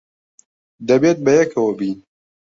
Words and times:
دەبێت 0.87 1.17
بەیەکەوە 1.25 1.71
بین. 1.79 1.99